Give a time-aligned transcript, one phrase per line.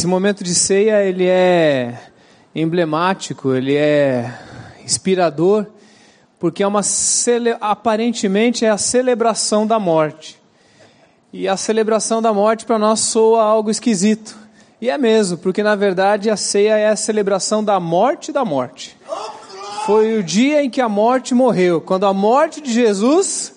[0.00, 1.94] Esse momento de ceia, ele é
[2.54, 4.32] emblemático, ele é
[4.82, 5.66] inspirador,
[6.38, 7.54] porque é uma cele...
[7.60, 10.40] aparentemente é a celebração da morte.
[11.30, 14.38] E a celebração da morte para nós soa algo esquisito.
[14.80, 18.96] E é mesmo, porque na verdade a ceia é a celebração da morte da morte.
[19.84, 23.54] Foi o dia em que a morte morreu, quando a morte de Jesus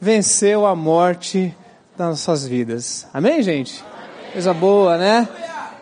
[0.00, 1.54] venceu a morte
[1.98, 3.06] das nossas vidas.
[3.12, 3.84] Amém, gente?
[4.32, 5.28] Coisa boa, né?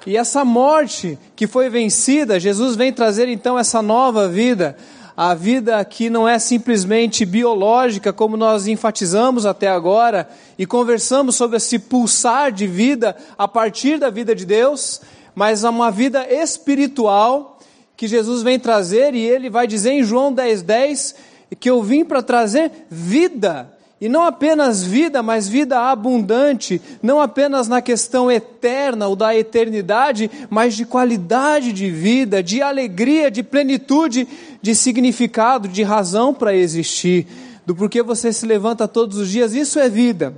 [0.07, 4.77] E essa morte que foi vencida, Jesus vem trazer então essa nova vida,
[5.17, 11.57] a vida que não é simplesmente biológica, como nós enfatizamos até agora, e conversamos sobre
[11.57, 15.01] esse pulsar de vida a partir da vida de Deus,
[15.35, 17.59] mas é uma vida espiritual
[17.97, 21.15] que Jesus vem trazer, e ele vai dizer em João 10,10 10,
[21.61, 23.74] que eu vim para trazer vida
[24.05, 30.31] e não apenas vida, mas vida abundante, não apenas na questão eterna ou da eternidade,
[30.51, 34.29] mas de qualidade de vida, de alegria, de plenitude,
[34.61, 37.27] de significado, de razão para existir,
[37.65, 40.35] do porquê você se levanta todos os dias, isso é vida.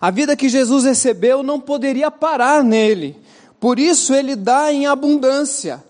[0.00, 3.16] A vida que Jesus recebeu não poderia parar nele,
[3.58, 5.82] por isso ele dá em abundância.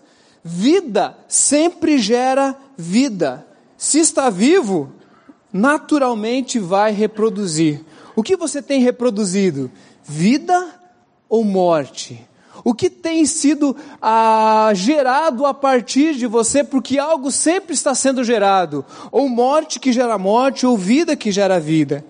[0.43, 3.45] Vida sempre gera vida.
[3.77, 4.91] Se está vivo,
[5.53, 7.81] naturalmente vai reproduzir.
[8.15, 9.71] O que você tem reproduzido?
[10.03, 10.67] Vida
[11.29, 12.19] ou morte?
[12.63, 18.23] O que tem sido ah, gerado a partir de você, porque algo sempre está sendo
[18.23, 22.05] gerado, ou morte que gera morte, ou vida que gera vida.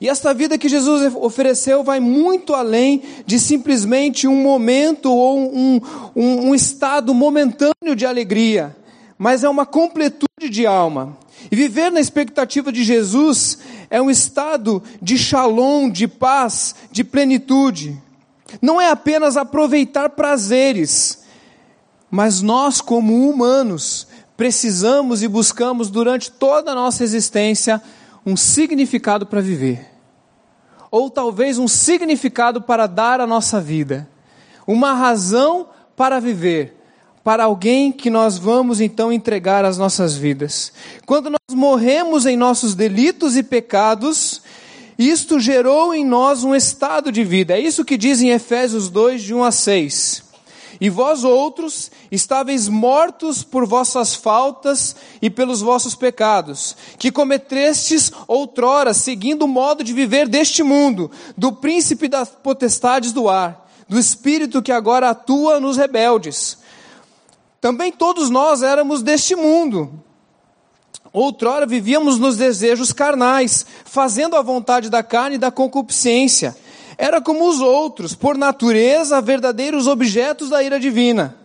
[0.00, 5.80] E esta vida que Jesus ofereceu vai muito além de simplesmente um momento ou um,
[6.16, 8.74] um, um estado momentâneo de alegria,
[9.20, 11.14] mas é uma completude de alma.
[11.52, 13.58] E viver na expectativa de Jesus
[13.90, 18.00] é um estado de shalom, de paz, de plenitude.
[18.62, 21.22] Não é apenas aproveitar prazeres,
[22.10, 24.06] mas nós, como humanos,
[24.38, 27.82] precisamos e buscamos durante toda a nossa existência
[28.24, 29.86] um significado para viver.
[30.90, 34.08] Ou talvez um significado para dar à nossa vida.
[34.66, 36.79] Uma razão para viver
[37.30, 40.72] para alguém que nós vamos então entregar as nossas vidas.
[41.06, 44.42] Quando nós morremos em nossos delitos e pecados,
[44.98, 47.56] isto gerou em nós um estado de vida.
[47.56, 50.24] É isso que diz em Efésios 2, de 1 a 6.
[50.80, 58.92] E vós outros estáveis mortos por vossas faltas e pelos vossos pecados, que cometestes outrora,
[58.92, 61.08] seguindo o modo de viver deste mundo,
[61.38, 66.58] do príncipe das potestades do ar, do espírito que agora atua nos rebeldes
[67.60, 69.92] também todos nós éramos deste mundo.
[71.12, 76.56] Outrora vivíamos nos desejos carnais, fazendo a vontade da carne e da concupiscência.
[76.96, 81.36] Era como os outros, por natureza, verdadeiros objetos da ira divina.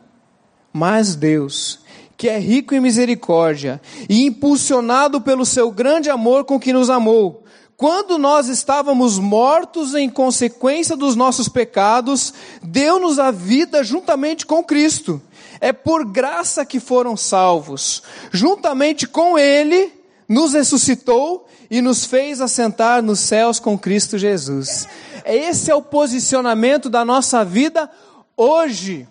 [0.71, 1.79] Mas Deus,
[2.17, 7.43] que é rico em misericórdia e impulsionado pelo seu grande amor com que nos amou,
[7.77, 15.21] quando nós estávamos mortos em consequência dos nossos pecados, deu-nos a vida juntamente com Cristo.
[15.59, 18.03] É por graça que foram salvos.
[18.31, 19.91] Juntamente com Ele,
[20.27, 24.87] nos ressuscitou e nos fez assentar nos céus com Cristo Jesus.
[25.25, 27.89] Esse é o posicionamento da nossa vida
[28.37, 29.07] hoje.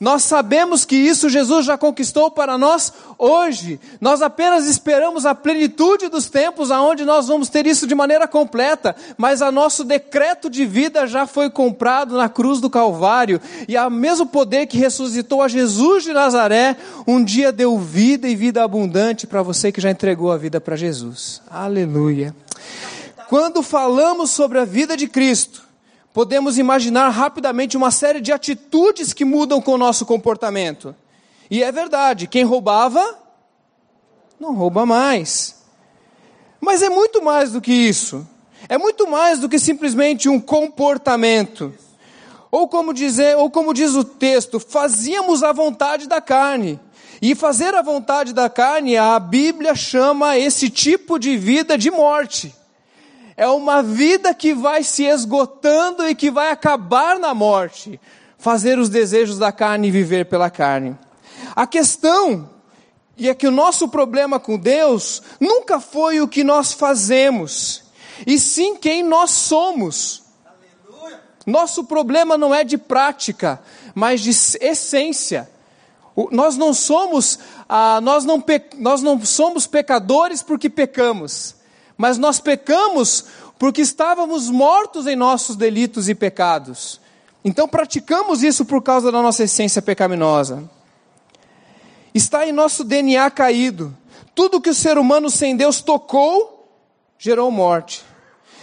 [0.00, 3.80] Nós sabemos que isso Jesus já conquistou para nós hoje.
[4.00, 8.94] Nós apenas esperamos a plenitude dos tempos aonde nós vamos ter isso de maneira completa,
[9.16, 13.90] mas a nosso decreto de vida já foi comprado na cruz do Calvário, e o
[13.90, 16.76] mesmo poder que ressuscitou a Jesus de Nazaré,
[17.06, 20.76] um dia deu vida e vida abundante para você que já entregou a vida para
[20.76, 21.42] Jesus.
[21.50, 22.34] Aleluia.
[23.28, 25.67] Quando falamos sobre a vida de Cristo,
[26.18, 30.92] podemos imaginar rapidamente uma série de atitudes que mudam com o nosso comportamento.
[31.48, 33.16] E é verdade, quem roubava,
[34.40, 35.62] não rouba mais.
[36.60, 38.26] Mas é muito mais do que isso.
[38.68, 41.72] É muito mais do que simplesmente um comportamento.
[42.50, 46.80] Ou como dizer, ou como diz o texto, fazíamos a vontade da carne.
[47.22, 52.57] E fazer a vontade da carne, a Bíblia chama esse tipo de vida de morte
[53.38, 58.00] é uma vida que vai se esgotando e que vai acabar na morte.
[58.36, 60.98] Fazer os desejos da carne e viver pela carne.
[61.54, 62.50] A questão,
[63.16, 67.84] e é que o nosso problema com Deus nunca foi o que nós fazemos,
[68.26, 70.24] e sim quem nós somos.
[71.46, 73.62] Nosso problema não é de prática,
[73.94, 75.48] mas de essência.
[76.32, 77.38] Nós não somos,
[77.68, 78.42] ah, nós, não
[78.78, 81.56] nós não somos pecadores porque pecamos
[81.98, 83.24] mas nós pecamos
[83.58, 87.00] porque estávamos mortos em nossos delitos e pecados.
[87.44, 90.70] Então praticamos isso por causa da nossa essência pecaminosa.
[92.14, 93.96] Está em nosso DNA caído.
[94.34, 96.70] Tudo que o ser humano sem Deus tocou
[97.18, 98.04] gerou morte.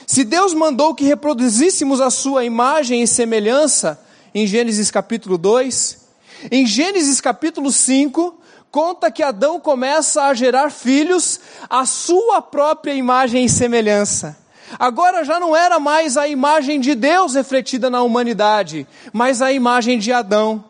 [0.08, 4.00] Se Deus mandou que reproduzíssemos a sua imagem e semelhança,
[4.34, 6.06] em Gênesis capítulo 2,
[6.52, 8.35] em Gênesis capítulo 5,
[8.75, 11.39] conta que Adão começa a gerar filhos
[11.69, 14.36] à sua própria imagem e semelhança.
[14.77, 19.98] Agora já não era mais a imagem de Deus refletida na humanidade, mas a imagem
[19.98, 20.62] de Adão.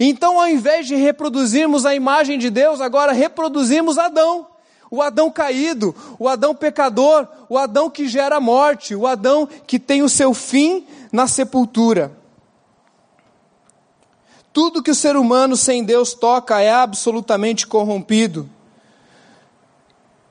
[0.00, 4.46] Então, ao invés de reproduzirmos a imagem de Deus, agora reproduzimos Adão.
[4.90, 10.02] O Adão caído, o Adão pecador, o Adão que gera morte, o Adão que tem
[10.02, 12.21] o seu fim na sepultura.
[14.52, 18.48] Tudo que o ser humano sem Deus toca é absolutamente corrompido.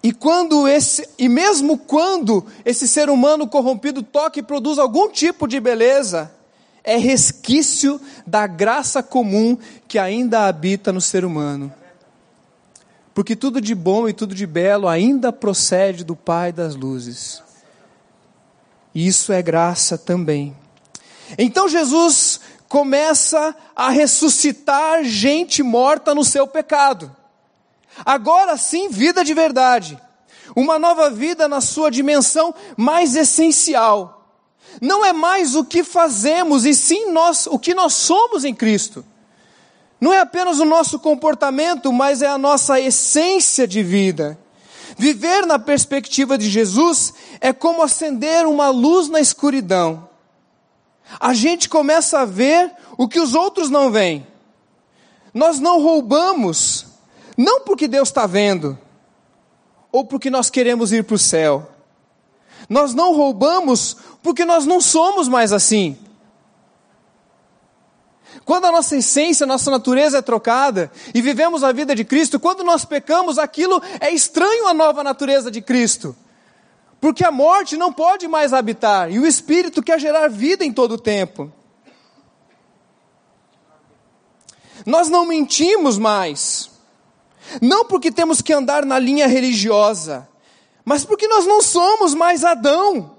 [0.03, 5.47] E quando esse, e mesmo quando esse ser humano corrompido toca e produz algum tipo
[5.47, 6.31] de beleza,
[6.83, 9.57] é resquício da graça comum
[9.88, 11.71] que ainda habita no ser humano.
[13.13, 17.44] Porque tudo de bom e tudo de belo ainda procede do Pai das luzes.
[18.95, 20.56] E isso é graça também.
[21.38, 22.39] Então Jesus
[22.71, 27.13] começa a ressuscitar gente morta no seu pecado.
[28.06, 30.00] Agora sim, vida de verdade.
[30.56, 34.25] Uma nova vida na sua dimensão mais essencial.
[34.79, 39.03] Não é mais o que fazemos, e sim nós, o que nós somos em Cristo.
[40.00, 44.39] Não é apenas o nosso comportamento, mas é a nossa essência de vida.
[44.97, 50.09] Viver na perspectiva de Jesus é como acender uma luz na escuridão
[51.19, 54.25] a gente começa a ver o que os outros não veem.
[55.33, 56.85] Nós não roubamos,
[57.37, 58.77] não porque Deus está vendo,
[59.91, 61.69] ou porque nós queremos ir para o céu.
[62.69, 65.97] Nós não roubamos porque nós não somos mais assim.
[68.45, 72.39] Quando a nossa essência, a nossa natureza é trocada e vivemos a vida de Cristo,
[72.39, 76.15] quando nós pecamos, aquilo é estranho à nova natureza de Cristo.
[77.01, 80.94] Porque a morte não pode mais habitar e o espírito quer gerar vida em todo
[80.94, 81.51] o tempo.
[84.86, 86.69] Nós não mentimos mais.
[87.59, 90.30] Não porque temos que andar na linha religiosa,
[90.86, 93.18] mas porque nós não somos mais Adão.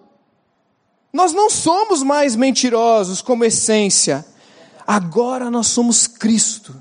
[1.13, 4.25] Nós não somos mais mentirosos como essência.
[4.87, 6.81] Agora nós somos Cristo.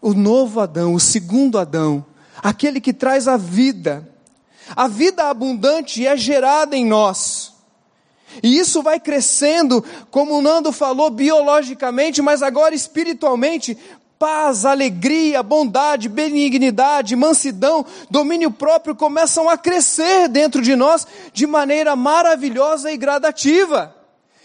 [0.00, 2.04] O novo Adão, o segundo Adão,
[2.42, 4.13] aquele que traz a vida
[4.74, 7.52] a vida abundante é gerada em nós.
[8.42, 13.76] E isso vai crescendo, como o Nando falou, biologicamente, mas agora espiritualmente.
[14.18, 21.94] Paz, alegria, bondade, benignidade, mansidão, domínio próprio começam a crescer dentro de nós de maneira
[21.94, 23.94] maravilhosa e gradativa.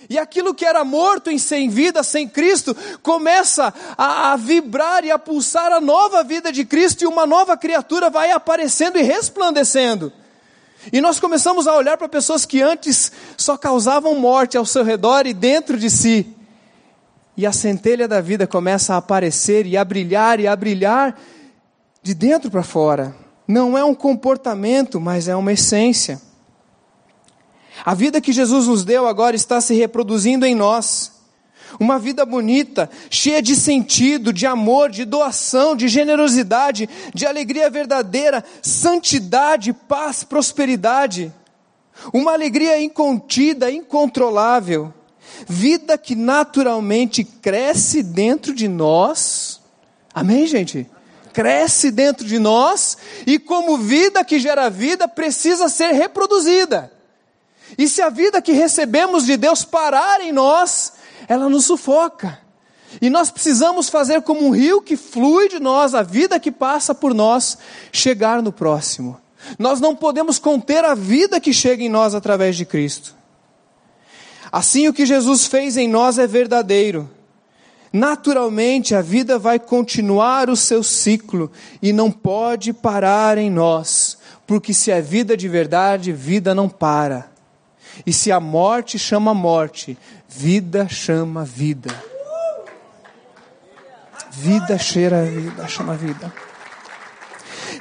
[0.10, 5.12] E aquilo que era morto em sem vida, sem Cristo, começa a, a, vibrar e
[5.12, 10.12] a pulsar a nova vida de Cristo, e uma nova criatura vai aparecendo e resplandecendo.
[10.92, 15.28] E nós começamos a olhar para pessoas que antes só causavam morte ao seu redor
[15.28, 16.36] e dentro de si.
[17.38, 21.20] E a centelha da vida começa a aparecer e a brilhar e a brilhar
[22.02, 23.16] de dentro para fora.
[23.48, 26.20] Não é um comportamento, mas é uma essência.
[27.86, 31.12] A vida que Jesus nos deu agora está se reproduzindo em nós.
[31.80, 38.44] Uma vida bonita, cheia de sentido, de amor, de doação, de generosidade, de alegria verdadeira,
[38.62, 41.32] santidade, paz, prosperidade.
[42.14, 44.94] Uma alegria incontida, incontrolável.
[45.48, 49.62] Vida que naturalmente cresce dentro de nós.
[50.14, 50.90] Amém, gente?
[51.32, 56.92] Cresce dentro de nós e, como vida que gera vida, precisa ser reproduzida.
[57.78, 60.94] E se a vida que recebemos de Deus parar em nós,
[61.28, 62.40] ela nos sufoca.
[63.02, 66.96] E nós precisamos fazer como um rio que flui de nós, a vida que passa
[66.96, 67.58] por nós,
[67.92, 69.20] chegar no próximo.
[69.58, 73.16] Nós não podemos conter a vida que chega em nós através de Cristo.
[74.52, 77.10] Assim, o que Jesus fez em nós é verdadeiro.
[77.94, 84.74] Naturalmente, a vida vai continuar o seu ciclo e não pode parar em nós, porque
[84.74, 87.29] se é vida de verdade, vida não para.
[88.06, 91.94] E se a morte chama morte, vida chama vida.
[94.32, 96.32] Vida cheira vida, chama vida.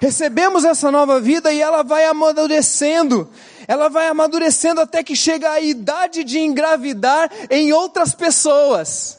[0.00, 3.28] Recebemos essa nova vida e ela vai amadurecendo.
[3.66, 9.18] Ela vai amadurecendo até que chega a idade de engravidar em outras pessoas.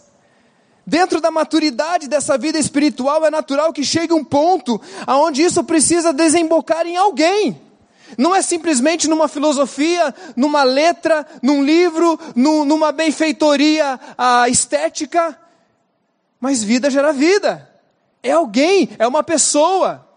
[0.86, 6.12] Dentro da maturidade dessa vida espiritual é natural que chegue um ponto aonde isso precisa
[6.12, 7.62] desembocar em alguém.
[8.18, 14.00] Não é simplesmente numa filosofia, numa letra, num livro, numa benfeitoria
[14.50, 15.40] estética,
[16.40, 17.70] mas vida gera vida.
[18.22, 20.08] É alguém, é uma pessoa.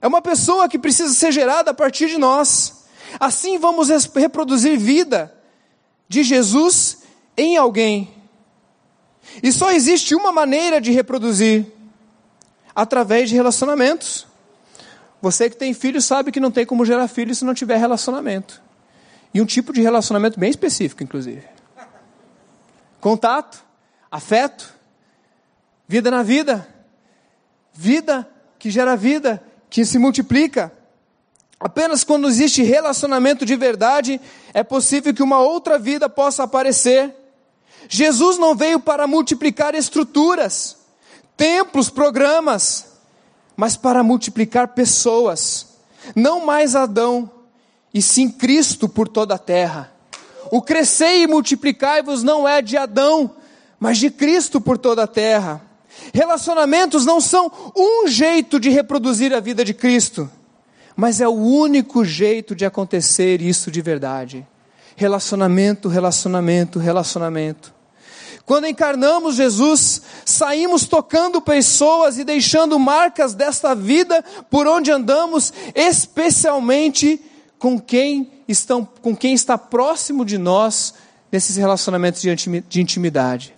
[0.00, 2.84] É uma pessoa que precisa ser gerada a partir de nós.
[3.18, 5.32] Assim vamos reproduzir vida
[6.08, 6.98] de Jesus
[7.36, 8.12] em alguém.
[9.42, 11.66] E só existe uma maneira de reproduzir:
[12.74, 14.26] através de relacionamentos.
[15.24, 18.60] Você que tem filho sabe que não tem como gerar filho se não tiver relacionamento.
[19.32, 21.42] E um tipo de relacionamento bem específico, inclusive.
[23.00, 23.64] Contato,
[24.10, 24.74] afeto,
[25.88, 26.68] vida na vida,
[27.72, 28.28] vida
[28.58, 30.70] que gera vida, que se multiplica.
[31.58, 34.20] Apenas quando existe relacionamento de verdade
[34.52, 37.16] é possível que uma outra vida possa aparecer.
[37.88, 40.76] Jesus não veio para multiplicar estruturas,
[41.34, 42.93] templos, programas,
[43.56, 45.66] mas para multiplicar pessoas.
[46.14, 47.30] Não mais Adão,
[47.92, 49.92] e sim Cristo por toda a terra.
[50.50, 53.30] O crescer e multiplicai-vos não é de Adão,
[53.78, 55.60] mas de Cristo por toda a terra.
[56.12, 60.28] Relacionamentos não são um jeito de reproduzir a vida de Cristo,
[60.96, 64.46] mas é o único jeito de acontecer isso de verdade.
[64.96, 67.72] Relacionamento, relacionamento, relacionamento.
[68.46, 77.20] Quando encarnamos Jesus, saímos tocando pessoas e deixando marcas desta vida por onde andamos, especialmente
[77.58, 80.92] com quem, estão, com quem está próximo de nós
[81.32, 83.54] nesses relacionamentos de intimidade.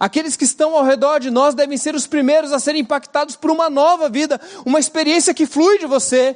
[0.00, 3.50] Aqueles que estão ao redor de nós devem ser os primeiros a serem impactados por
[3.50, 6.34] uma nova vida, uma experiência que flui de você,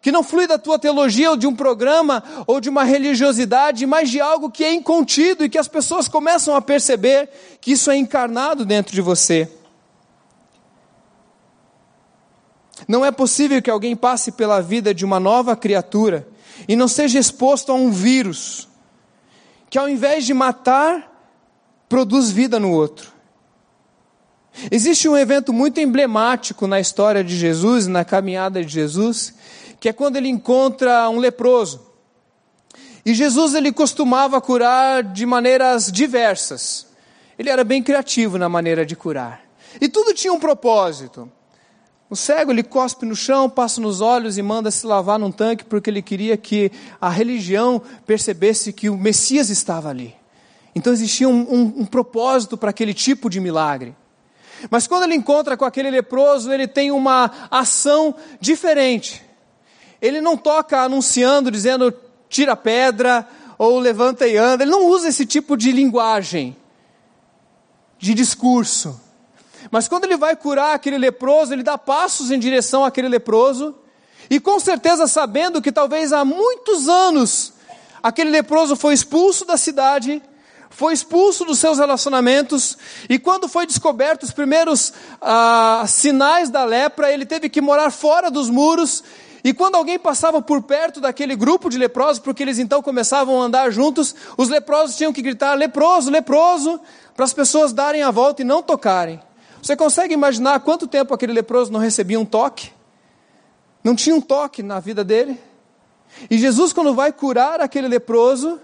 [0.00, 4.10] que não flui da tua teologia ou de um programa ou de uma religiosidade, mas
[4.10, 7.28] de algo que é incontido e que as pessoas começam a perceber
[7.60, 9.50] que isso é encarnado dentro de você.
[12.88, 16.26] Não é possível que alguém passe pela vida de uma nova criatura
[16.66, 18.68] e não seja exposto a um vírus
[19.68, 21.10] que, ao invés de matar,
[21.88, 23.12] produz vida no outro.
[24.70, 29.34] Existe um evento muito emblemático na história de Jesus, na caminhada de Jesus,
[29.80, 31.80] que é quando ele encontra um leproso.
[33.04, 36.86] E Jesus ele costumava curar de maneiras diversas.
[37.38, 39.40] Ele era bem criativo na maneira de curar.
[39.80, 41.30] E tudo tinha um propósito.
[42.10, 45.64] O cego ele cospe no chão, passa nos olhos e manda se lavar num tanque
[45.64, 46.70] porque ele queria que
[47.00, 50.14] a religião percebesse que o Messias estava ali.
[50.74, 53.96] Então existia um, um, um propósito para aquele tipo de milagre.
[54.70, 59.29] Mas quando ele encontra com aquele leproso, ele tem uma ação diferente.
[60.00, 61.92] Ele não toca anunciando, dizendo
[62.28, 63.28] tira pedra
[63.58, 64.64] ou levanta e anda.
[64.64, 66.56] Ele não usa esse tipo de linguagem,
[67.98, 68.98] de discurso.
[69.70, 73.74] Mas quando ele vai curar aquele leproso, ele dá passos em direção àquele leproso,
[74.30, 77.52] e com certeza sabendo que talvez há muitos anos
[78.02, 80.22] aquele leproso foi expulso da cidade,
[80.70, 87.12] foi expulso dos seus relacionamentos, e quando foi descoberto os primeiros ah, sinais da lepra,
[87.12, 89.02] ele teve que morar fora dos muros,
[89.42, 93.44] e quando alguém passava por perto daquele grupo de leprosos, porque eles então começavam a
[93.44, 96.80] andar juntos, os leprosos tinham que gritar: leproso, leproso,
[97.14, 99.20] para as pessoas darem a volta e não tocarem.
[99.62, 102.70] Você consegue imaginar quanto tempo aquele leproso não recebia um toque?
[103.82, 105.38] Não tinha um toque na vida dele?
[106.30, 108.60] E Jesus, quando vai curar aquele leproso,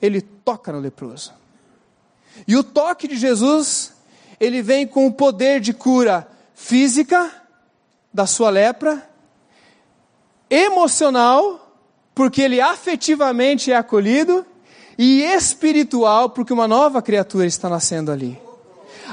[0.00, 1.32] ele toca no leproso.
[2.46, 3.92] E o toque de Jesus,
[4.38, 7.30] ele vem com o poder de cura física
[8.12, 9.08] da sua lepra,
[10.50, 11.74] emocional,
[12.14, 14.44] porque ele afetivamente é acolhido,
[14.98, 18.36] e espiritual, porque uma nova criatura está nascendo ali.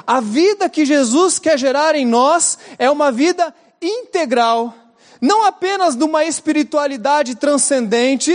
[0.06, 4.74] A vida que Jesus quer gerar em nós é uma vida integral,
[5.22, 8.34] não apenas de uma espiritualidade transcendente,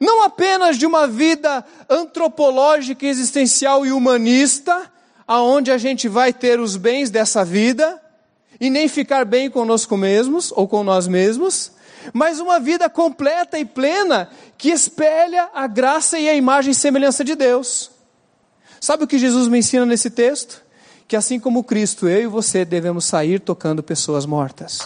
[0.00, 4.90] não apenas de uma vida antropológica, existencial e humanista,
[5.26, 8.00] aonde a gente vai ter os bens dessa vida,
[8.60, 11.72] e nem ficar bem conosco mesmos ou com nós mesmos,
[12.12, 17.24] mas uma vida completa e plena que espelha a graça e a imagem e semelhança
[17.24, 17.90] de Deus.
[18.80, 20.62] Sabe o que Jesus me ensina nesse texto?
[21.08, 24.78] Que assim como Cristo, eu e você devemos sair tocando pessoas mortas.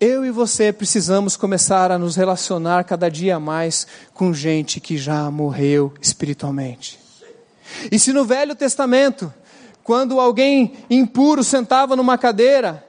[0.00, 5.30] Eu e você precisamos começar a nos relacionar cada dia mais com gente que já
[5.30, 6.98] morreu espiritualmente.
[7.92, 9.30] E se no Velho Testamento
[9.84, 12.82] quando alguém impuro sentava numa cadeira,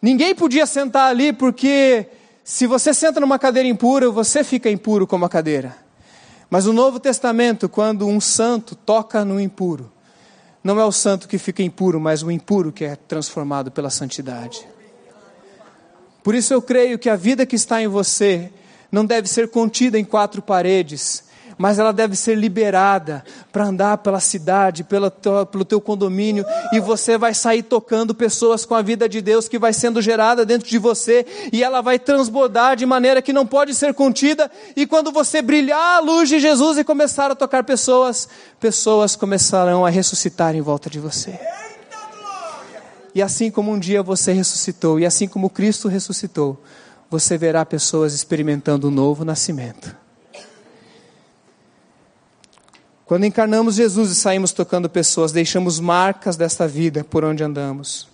[0.00, 2.06] ninguém podia sentar ali porque
[2.42, 5.76] se você senta numa cadeira impura, você fica impuro como a cadeira.
[6.48, 9.92] Mas no Novo Testamento, quando um santo toca no impuro,
[10.62, 14.66] não é o santo que fica impuro, mas o impuro que é transformado pela santidade.
[16.24, 18.50] Por isso eu creio que a vida que está em você
[18.90, 21.22] não deve ser contida em quatro paredes,
[21.58, 26.80] mas ela deve ser liberada para andar pela cidade, pela tua, pelo teu condomínio, e
[26.80, 30.66] você vai sair tocando pessoas com a vida de Deus que vai sendo gerada dentro
[30.66, 35.12] de você, e ela vai transbordar de maneira que não pode ser contida, e quando
[35.12, 38.26] você brilhar a luz de Jesus e começar a tocar pessoas,
[38.58, 41.38] pessoas começarão a ressuscitar em volta de você.
[43.14, 46.60] E assim como um dia você ressuscitou, e assim como Cristo ressuscitou,
[47.08, 49.94] você verá pessoas experimentando um novo nascimento.
[53.06, 58.08] Quando encarnamos Jesus e saímos tocando pessoas, deixamos marcas desta vida por onde andamos.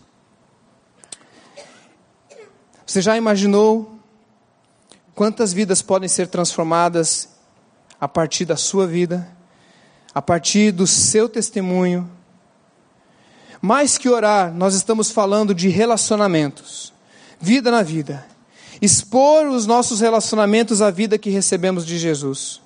[2.85, 3.99] Você já imaginou
[5.15, 7.29] quantas vidas podem ser transformadas
[8.01, 9.27] a partir da sua vida,
[10.13, 12.11] a partir do seu testemunho?
[13.61, 16.93] Mais que orar, nós estamos falando de relacionamentos,
[17.39, 18.27] vida na vida,
[18.81, 22.61] expor os nossos relacionamentos à vida que recebemos de Jesus.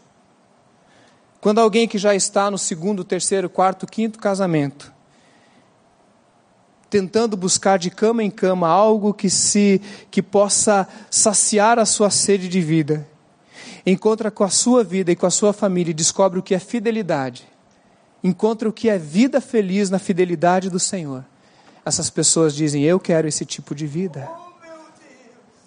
[1.41, 4.93] Quando alguém que já está no segundo, terceiro, quarto, quinto casamento,
[6.89, 9.83] tentando buscar de cama em cama algo que se
[10.13, 13.07] que possa saciar a sua sede de vida,
[13.85, 16.59] encontra com a sua vida e com a sua família e descobre o que é
[16.61, 17.54] fidelidade.
[18.25, 21.23] Encontra o que é vida feliz na fidelidade do Senhor.
[21.85, 24.27] Essas pessoas dizem: Eu quero esse tipo de vida.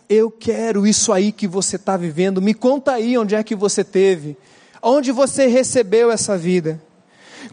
[0.10, 2.42] Eu quero isso aí que você está vivendo.
[2.42, 4.36] Me conta aí onde é que você teve.
[4.82, 6.82] Onde você recebeu essa vida?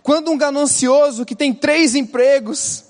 [0.02, 2.85] Quando um ganancioso que tem três empregos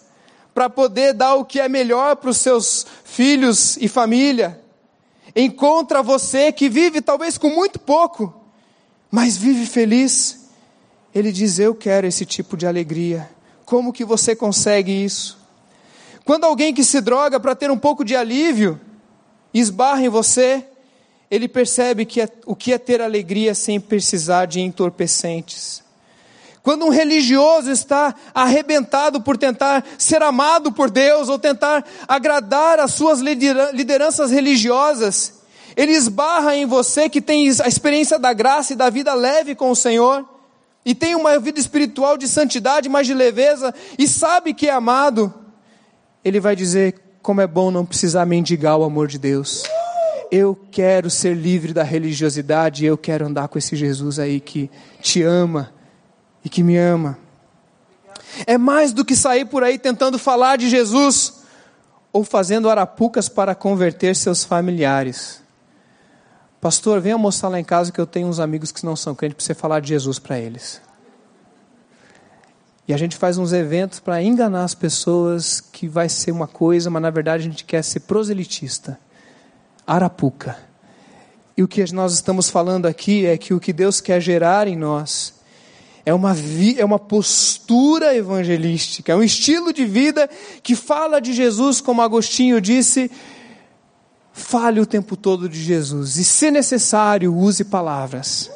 [0.55, 4.61] para poder dar o que é melhor para os seus filhos e família,
[5.35, 8.33] encontra você que vive talvez com muito pouco,
[9.11, 10.44] mas vive feliz,
[11.15, 13.31] ele diz: Eu quero esse tipo de alegria.
[13.65, 15.39] Como que você consegue isso?
[16.25, 18.81] Quando alguém que se droga para ter um pouco de alívio
[19.53, 20.65] esbarra em você,
[21.31, 25.83] ele percebe que é, o que é ter alegria sem precisar de entorpecentes.
[26.63, 32.93] Quando um religioso está arrebentado por tentar ser amado por Deus ou tentar agradar as
[32.93, 35.43] suas lideranças religiosas,
[35.77, 39.71] ele esbarra em você que tem a experiência da graça e da vida leve com
[39.71, 40.27] o Senhor,
[40.85, 45.33] e tem uma vida espiritual de santidade, mas de leveza, e sabe que é amado,
[46.25, 49.63] ele vai dizer: como é bom não precisar mendigar o amor de Deus.
[50.31, 54.71] Eu quero ser livre da religiosidade, eu quero andar com esse Jesus aí que
[55.01, 55.73] te ama
[56.45, 57.19] e que me ama.
[58.47, 61.45] É mais do que sair por aí tentando falar de Jesus
[62.13, 65.44] ou fazendo arapucas para converter seus familiares.
[66.65, 69.37] Pastor, venha mostrar lá em casa que eu tenho uns amigos que não são crentes
[69.37, 70.81] para você falar de Jesus para eles.
[72.89, 76.89] E a gente faz uns eventos para enganar as pessoas que vai ser uma coisa,
[76.89, 78.99] mas na verdade a gente quer ser proselitista.
[79.87, 80.57] Arapuca.
[81.55, 84.75] E o que nós estamos falando aqui é que o que Deus quer gerar em
[84.75, 85.35] nós
[86.07, 90.31] é uma, vi, é uma postura evangelística, é um estilo de vida
[90.63, 93.11] que fala de Jesus, como Agostinho disse,
[94.37, 98.51] fale o tempo todo de Jesus e, se necessário, use palavras.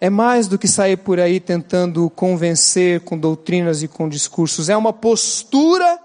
[0.00, 4.76] É mais do que sair por aí tentando convencer com doutrinas e com discursos, é
[4.76, 5.98] uma postura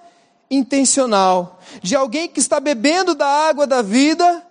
[0.51, 4.43] intencional de alguém que está bebendo da água da vida,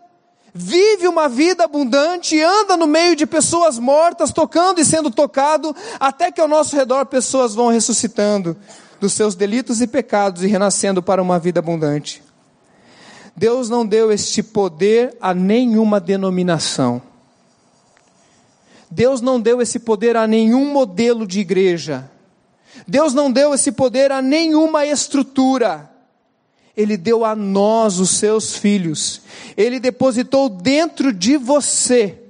[0.55, 6.33] vive uma vida abundante, anda no meio de pessoas mortas, tocando e sendo tocado, até
[6.33, 8.57] que ao nosso redor pessoas vão ressuscitando
[8.99, 12.25] dos seus delitos e pecados e renascendo para uma vida abundante.
[13.37, 17.03] Deus não deu este poder a nenhuma denominação.
[18.89, 22.09] Deus não deu esse poder a nenhum modelo de igreja.
[22.87, 25.91] Deus não deu esse poder a nenhuma estrutura.
[26.77, 29.23] Ele deu a nós, os seus filhos.
[29.57, 32.21] Ele depositou dentro de você.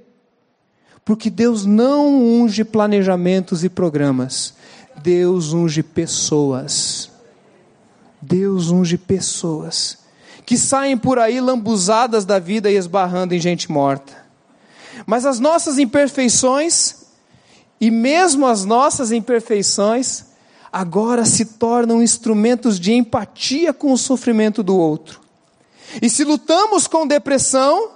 [1.04, 4.54] Porque Deus não unge planejamentos e programas.
[5.02, 7.10] Deus unge pessoas.
[8.22, 10.03] Deus unge pessoas
[10.44, 14.24] que saem por aí lambuzadas da vida e esbarrando em gente morta.
[15.07, 17.07] Mas as nossas imperfeições,
[17.80, 20.24] e mesmo as nossas imperfeições,
[20.72, 25.20] agora se tornam instrumentos de empatia com o sofrimento do outro.
[26.02, 27.92] E se lutamos com depressão,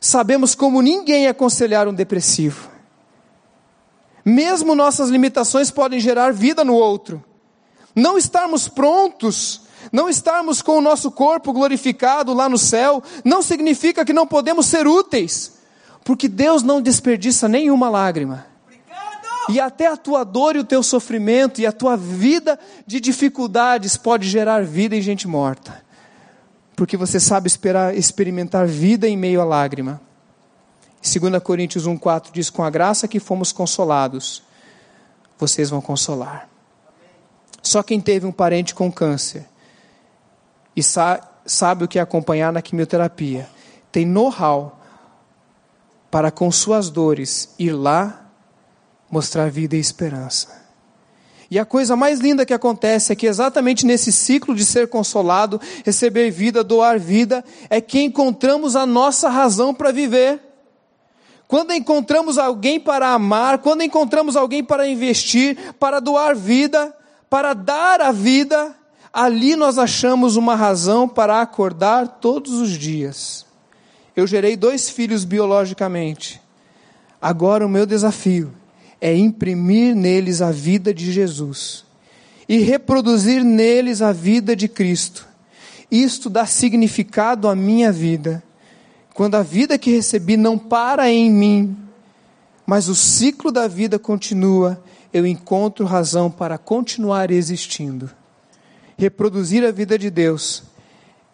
[0.00, 2.70] sabemos como ninguém aconselhar um depressivo.
[4.24, 7.24] Mesmo nossas limitações podem gerar vida no outro.
[7.94, 14.04] Não estarmos prontos, não estarmos com o nosso corpo glorificado lá no céu, não significa
[14.04, 15.58] que não podemos ser úteis,
[16.04, 18.46] porque Deus não desperdiça nenhuma lágrima.
[19.48, 23.96] E até a tua dor e o teu sofrimento e a tua vida de dificuldades
[23.96, 25.82] pode gerar vida em gente morta.
[26.76, 30.00] porque você sabe esperar, experimentar vida em meio à lágrima.
[31.02, 34.42] 2 Coríntios 1,4 diz: Com a graça que fomos consolados,
[35.38, 36.48] vocês vão consolar.
[37.62, 39.46] Só quem teve um parente com câncer
[40.74, 43.48] e sa sabe o que é acompanhar na quimioterapia,
[43.90, 44.78] tem know-how
[46.10, 48.26] para com suas dores ir lá
[49.10, 50.60] mostrar vida e esperança.
[51.50, 55.60] E a coisa mais linda que acontece é que exatamente nesse ciclo de ser consolado,
[55.84, 60.40] receber vida, doar vida, é que encontramos a nossa razão para viver.
[61.48, 66.96] Quando encontramos alguém para amar, quando encontramos alguém para investir, para doar vida,
[67.28, 68.76] para dar a vida,
[69.12, 73.46] ali nós achamos uma razão para acordar todos os dias.
[74.14, 76.40] Eu gerei dois filhos biologicamente.
[77.20, 78.52] Agora o meu desafio
[79.00, 81.84] é imprimir neles a vida de Jesus
[82.48, 85.26] e reproduzir neles a vida de Cristo.
[85.90, 88.42] Isto dá significado à minha vida.
[89.14, 91.76] Quando a vida que recebi não para em mim,
[92.64, 98.10] mas o ciclo da vida continua, eu encontro razão para continuar existindo.
[99.00, 100.62] Reproduzir a vida de Deus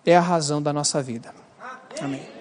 [0.05, 1.35] é a razão da nossa vida.
[2.00, 2.36] Amém.